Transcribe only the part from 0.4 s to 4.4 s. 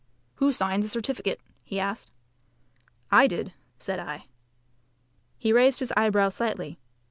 signed the certificate?" he asked. "I did," said I.